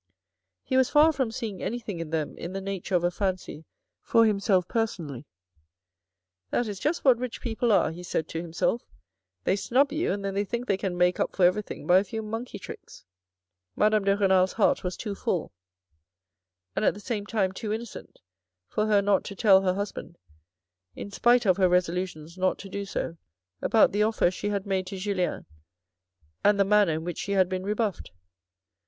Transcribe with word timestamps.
He 0.63 0.77
was 0.77 0.89
far 0.89 1.11
from 1.13 1.29
seeing 1.29 1.61
anything 1.61 1.99
in 1.99 2.09
them 2.09 2.35
in 2.39 2.53
the 2.53 2.59
nature 2.59 2.95
of 2.95 3.03
a 3.03 3.11
fancy 3.11 3.65
for 4.01 4.25
himself 4.25 4.67
personally. 4.67 5.27
"That 6.49 6.67
is 6.67 6.79
just 6.79 7.05
what 7.05 7.19
rich 7.19 7.39
people 7.39 7.71
are," 7.71 7.91
he 7.91 8.01
said 8.01 8.27
to 8.29 8.41
himself 8.41 8.81
—"they 9.43 9.55
snub 9.55 9.91
you 9.91 10.11
and 10.11 10.25
then 10.25 10.33
they 10.33 10.43
think 10.43 10.65
they 10.65 10.75
can 10.75 10.97
make 10.97 11.19
up 11.19 11.35
for 11.35 11.45
everything 11.45 11.85
by 11.85 11.99
a 11.99 12.03
few 12.03 12.23
monkey 12.23 12.57
tricks." 12.57 13.05
Madame 13.75 14.03
de 14.03 14.17
Renal's 14.17 14.53
heart 14.53 14.83
was 14.83 14.97
too 14.97 15.13
full, 15.13 15.51
and 16.75 16.83
at 16.83 16.95
the 16.95 16.99
same 16.99 17.27
time 17.27 17.51
THE 17.51 17.67
ELECTIVE 17.67 17.71
AFFINITIES 17.73 17.91
41 17.91 18.07
too 18.07 18.09
innocent, 18.09 18.19
for 18.69 18.85
her 18.87 19.03
not 19.03 19.23
too 19.23 19.35
tell 19.35 19.61
her 19.61 19.75
husband, 19.75 20.17
in 20.95 21.11
spite 21.11 21.45
of 21.45 21.57
her 21.57 21.69
resolutions 21.69 22.39
not 22.39 22.57
to 22.57 22.69
do 22.69 22.85
so, 22.85 23.17
about 23.61 23.91
the 23.91 24.01
offer 24.01 24.31
she 24.31 24.49
had 24.49 24.65
made 24.65 24.87
to 24.87 24.97
Julien, 24.97 25.45
and 26.43 26.59
the 26.59 26.65
manner 26.65 26.93
in 26.93 27.03
which 27.03 27.19
she 27.19 27.33
had 27.33 27.47
been 27.47 27.61
rebuffed. 27.61 28.09